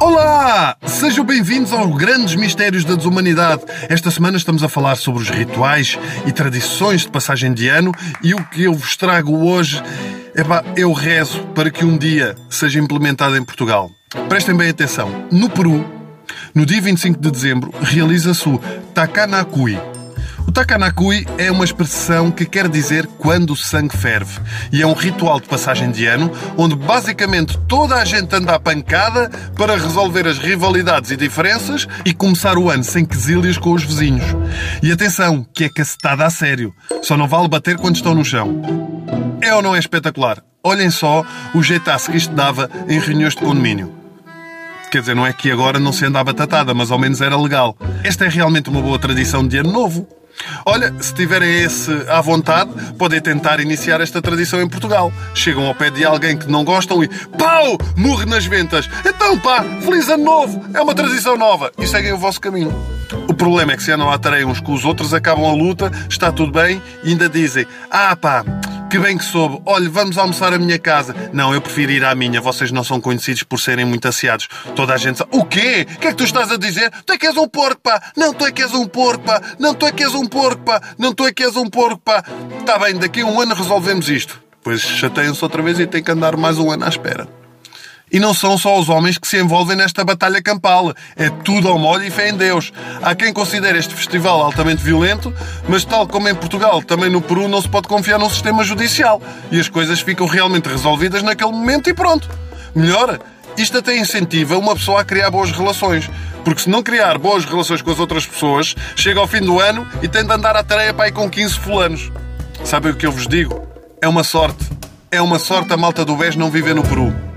Olá! 0.00 0.76
Sejam 0.86 1.24
bem-vindos 1.24 1.72
aos 1.72 1.96
grandes 1.96 2.36
mistérios 2.36 2.84
da 2.84 2.94
desumanidade. 2.94 3.62
Esta 3.88 4.08
semana 4.10 4.36
estamos 4.36 4.62
a 4.62 4.68
falar 4.68 4.94
sobre 4.94 5.22
os 5.22 5.30
rituais 5.30 5.98
e 6.26 6.32
tradições 6.32 7.00
de 7.00 7.08
passagem 7.08 7.52
de 7.52 7.68
ano 7.68 7.92
e 8.22 8.34
o 8.34 8.44
que 8.44 8.62
eu 8.62 8.74
vos 8.74 8.96
trago 8.96 9.48
hoje, 9.48 9.82
epá, 10.36 10.62
eu 10.76 10.92
rezo 10.92 11.42
para 11.54 11.70
que 11.70 11.84
um 11.84 11.98
dia 11.98 12.36
seja 12.48 12.78
implementado 12.78 13.36
em 13.36 13.44
Portugal. 13.44 13.90
Prestem 14.28 14.56
bem 14.56 14.70
atenção. 14.70 15.26
No 15.32 15.50
Peru, 15.50 15.84
no 16.54 16.64
dia 16.64 16.80
25 16.80 17.20
de 17.20 17.30
dezembro, 17.32 17.74
realiza-se 17.82 18.48
o 18.48 18.60
Takanakui, 18.94 19.76
o 20.46 20.52
Takanakui 20.52 21.26
é 21.38 21.50
uma 21.50 21.64
expressão 21.64 22.30
que 22.30 22.44
quer 22.44 22.68
dizer 22.68 23.06
quando 23.18 23.50
o 23.50 23.56
sangue 23.56 23.96
ferve. 23.96 24.40
E 24.72 24.82
é 24.82 24.86
um 24.86 24.92
ritual 24.92 25.40
de 25.40 25.48
passagem 25.48 25.90
de 25.90 26.06
ano 26.06 26.30
onde 26.56 26.76
basicamente 26.76 27.58
toda 27.68 27.96
a 27.96 28.04
gente 28.04 28.34
anda 28.34 28.54
à 28.54 28.60
pancada 28.60 29.30
para 29.56 29.76
resolver 29.76 30.26
as 30.26 30.38
rivalidades 30.38 31.10
e 31.10 31.16
diferenças 31.16 31.86
e 32.04 32.12
começar 32.12 32.56
o 32.58 32.70
ano 32.70 32.84
sem 32.84 33.04
quesílios 33.04 33.58
com 33.58 33.72
os 33.72 33.82
vizinhos. 33.82 34.24
E 34.82 34.92
atenção, 34.92 35.46
que 35.54 35.64
é 35.64 35.68
cacetada 35.68 36.24
a 36.24 36.30
sério. 36.30 36.72
Só 37.02 37.16
não 37.16 37.28
vale 37.28 37.48
bater 37.48 37.76
quando 37.76 37.96
estão 37.96 38.14
no 38.14 38.24
chão. 38.24 38.62
É 39.40 39.54
ou 39.54 39.62
não 39.62 39.74
é 39.74 39.78
espetacular? 39.78 40.42
Olhem 40.62 40.90
só 40.90 41.24
o 41.54 41.62
jeitaço 41.62 42.10
que 42.10 42.16
isto 42.16 42.34
dava 42.34 42.70
em 42.88 42.98
reuniões 42.98 43.34
de 43.34 43.40
condomínio. 43.40 43.92
Quer 44.90 45.00
dizer, 45.00 45.16
não 45.16 45.26
é 45.26 45.32
que 45.32 45.50
agora 45.50 45.80
não 45.80 45.92
se 45.92 46.06
anda 46.06 46.20
a 46.20 46.24
batatada, 46.24 46.72
mas 46.72 46.90
ao 46.90 46.98
menos 46.98 47.20
era 47.20 47.36
legal. 47.36 47.76
Esta 48.04 48.26
é 48.26 48.28
realmente 48.28 48.70
uma 48.70 48.80
boa 48.80 48.98
tradição 48.98 49.46
de 49.46 49.58
ano 49.58 49.72
novo. 49.72 50.06
Olha, 50.64 50.94
se 51.00 51.14
tiverem 51.14 51.62
esse 51.62 51.90
à 52.08 52.20
vontade, 52.20 52.70
podem 52.98 53.20
tentar 53.20 53.60
iniciar 53.60 54.00
esta 54.00 54.20
tradição 54.20 54.60
em 54.60 54.68
Portugal. 54.68 55.12
Chegam 55.34 55.66
ao 55.66 55.74
pé 55.74 55.90
de 55.90 56.04
alguém 56.04 56.36
que 56.36 56.50
não 56.50 56.64
gostam 56.64 57.02
e 57.02 57.08
pau! 57.08 57.78
Morre 57.96 58.26
nas 58.26 58.44
ventas. 58.44 58.88
Então 59.04 59.38
pá, 59.38 59.64
feliz 59.82 60.08
ano 60.08 60.24
novo! 60.24 60.64
É 60.74 60.80
uma 60.80 60.94
tradição 60.94 61.36
nova 61.36 61.72
e 61.78 61.86
seguem 61.86 62.12
o 62.12 62.18
vosso 62.18 62.40
caminho. 62.40 62.74
O 63.28 63.34
problema 63.34 63.72
é 63.72 63.76
que 63.76 63.82
se 63.82 63.92
andam 63.92 64.10
à 64.10 64.18
tareia 64.18 64.46
uns 64.46 64.60
com 64.60 64.72
os 64.72 64.84
outros, 64.84 65.14
acabam 65.14 65.46
a 65.46 65.52
luta, 65.52 65.90
está 66.08 66.32
tudo 66.32 66.52
bem 66.52 66.80
e 67.02 67.10
ainda 67.10 67.28
dizem: 67.28 67.66
Ah 67.90 68.16
pá, 68.16 68.44
que 68.94 68.98
bem 69.00 69.18
que 69.18 69.24
soube. 69.24 69.60
Olhe, 69.66 69.88
vamos 69.88 70.16
almoçar 70.16 70.52
à 70.52 70.58
minha 70.58 70.78
casa. 70.78 71.16
Não, 71.32 71.52
eu 71.52 71.60
prefiro 71.60 71.90
ir 71.90 72.04
à 72.04 72.14
minha. 72.14 72.40
Vocês 72.40 72.70
não 72.70 72.84
são 72.84 73.00
conhecidos 73.00 73.42
por 73.42 73.58
serem 73.58 73.84
muito 73.84 74.06
asseados. 74.06 74.46
Toda 74.76 74.94
a 74.94 74.96
gente 74.96 75.18
sabe. 75.18 75.30
O 75.32 75.44
quê? 75.44 75.84
O 75.96 75.98
que 75.98 76.06
é 76.06 76.10
que 76.12 76.16
tu 76.16 76.22
estás 76.22 76.52
a 76.52 76.56
dizer? 76.56 76.92
Tu 77.04 77.12
é 77.12 77.18
que 77.18 77.26
és 77.26 77.36
um 77.36 77.48
porco, 77.48 77.80
pá. 77.82 78.00
Não, 78.16 78.32
tu 78.32 78.46
é 78.46 78.52
que 78.52 78.62
és 78.62 78.72
um 78.72 78.86
porco, 78.86 79.24
pá. 79.24 79.42
Não, 79.58 79.74
tu 79.74 79.84
é 79.84 79.90
que 79.90 80.04
és 80.04 80.14
um 80.14 80.26
porco, 80.26 80.62
pá. 80.62 80.80
Não, 80.96 81.12
tu 81.12 81.26
é 81.26 81.32
que 81.32 81.42
és 81.42 81.56
um 81.56 81.68
porco, 81.68 81.98
pá. 82.04 82.22
Está 82.60 82.78
bem, 82.78 82.96
daqui 82.96 83.22
a 83.22 83.26
um 83.26 83.40
ano 83.40 83.56
resolvemos 83.56 84.08
isto. 84.08 84.40
Depois 84.58 84.80
chateiam-se 84.80 85.42
outra 85.42 85.60
vez 85.60 85.80
e 85.80 85.88
têm 85.88 86.00
que 86.00 86.12
andar 86.12 86.36
mais 86.36 86.56
um 86.56 86.70
ano 86.70 86.84
à 86.84 86.88
espera. 86.88 87.26
E 88.14 88.20
não 88.20 88.32
são 88.32 88.56
só 88.56 88.78
os 88.78 88.88
homens 88.88 89.18
que 89.18 89.26
se 89.26 89.40
envolvem 89.40 89.76
nesta 89.76 90.04
batalha 90.04 90.40
campal. 90.40 90.94
É 91.16 91.28
tudo 91.28 91.66
ao 91.66 91.76
molho 91.76 92.04
e 92.04 92.10
fé 92.12 92.28
em 92.28 92.36
Deus. 92.36 92.72
Há 93.02 93.12
quem 93.12 93.32
considere 93.32 93.76
este 93.76 93.92
festival 93.92 94.40
altamente 94.40 94.84
violento, 94.84 95.34
mas 95.68 95.84
tal 95.84 96.06
como 96.06 96.28
em 96.28 96.34
Portugal, 96.34 96.80
também 96.80 97.10
no 97.10 97.20
Peru 97.20 97.48
não 97.48 97.60
se 97.60 97.68
pode 97.68 97.88
confiar 97.88 98.16
num 98.20 98.30
sistema 98.30 98.62
judicial. 98.62 99.20
E 99.50 99.58
as 99.58 99.68
coisas 99.68 100.00
ficam 100.00 100.28
realmente 100.28 100.68
resolvidas 100.68 101.24
naquele 101.24 101.50
momento 101.50 101.90
e 101.90 101.92
pronto. 101.92 102.30
Melhor, 102.72 103.18
isto 103.56 103.78
até 103.78 103.98
incentiva 103.98 104.56
uma 104.56 104.76
pessoa 104.76 105.00
a 105.00 105.04
criar 105.04 105.32
boas 105.32 105.50
relações. 105.50 106.08
Porque 106.44 106.62
se 106.62 106.70
não 106.70 106.84
criar 106.84 107.18
boas 107.18 107.44
relações 107.44 107.82
com 107.82 107.90
as 107.90 107.98
outras 107.98 108.24
pessoas, 108.24 108.76
chega 108.94 109.18
ao 109.18 109.26
fim 109.26 109.40
do 109.40 109.58
ano 109.58 109.84
e 110.00 110.06
tem 110.06 110.24
de 110.24 110.32
andar 110.32 110.54
à 110.54 110.62
tarefa 110.62 110.94
para 110.94 111.08
ir 111.08 111.12
com 111.12 111.28
15 111.28 111.58
fulanos. 111.58 112.12
Sabem 112.62 112.92
o 112.92 112.96
que 112.96 113.06
eu 113.06 113.10
vos 113.10 113.26
digo? 113.26 113.66
É 114.00 114.06
uma 114.06 114.22
sorte. 114.22 114.64
É 115.10 115.20
uma 115.20 115.40
sorte 115.40 115.72
a 115.72 115.76
malta 115.76 116.04
do 116.04 116.14
BES 116.14 116.36
não 116.36 116.48
viver 116.48 116.76
no 116.76 116.84
Peru. 116.84 117.33